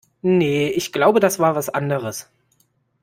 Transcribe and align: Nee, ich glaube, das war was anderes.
Nee, 0.23 0.69
ich 0.71 0.91
glaube, 0.91 1.19
das 1.19 1.37
war 1.37 1.53
was 1.55 1.69
anderes. 1.69 2.27